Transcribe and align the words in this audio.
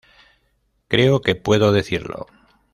Creo 0.87 1.21
que 1.21 1.35
puedo 1.35 1.71
decirlo. 1.71 2.25